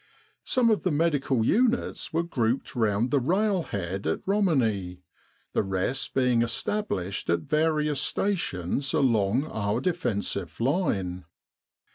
[0.43, 5.03] Some of the medical units were grouped round the railhead at Romani,
[5.53, 11.25] the rest being established at various stations along our defensive line.